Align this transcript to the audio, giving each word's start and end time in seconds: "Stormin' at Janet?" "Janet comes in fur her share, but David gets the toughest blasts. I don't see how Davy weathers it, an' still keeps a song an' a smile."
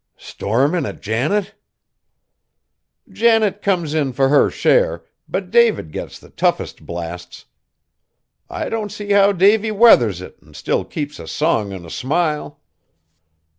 "Stormin' 0.17 0.83
at 0.87 0.99
Janet?" 0.99 1.53
"Janet 3.07 3.61
comes 3.61 3.93
in 3.93 4.13
fur 4.13 4.29
her 4.29 4.49
share, 4.49 5.05
but 5.29 5.51
David 5.51 5.91
gets 5.91 6.17
the 6.17 6.31
toughest 6.31 6.87
blasts. 6.87 7.45
I 8.49 8.67
don't 8.67 8.91
see 8.91 9.11
how 9.11 9.31
Davy 9.31 9.69
weathers 9.69 10.19
it, 10.19 10.39
an' 10.43 10.55
still 10.55 10.83
keeps 10.85 11.19
a 11.19 11.27
song 11.27 11.71
an' 11.71 11.85
a 11.85 11.91
smile." 11.91 12.59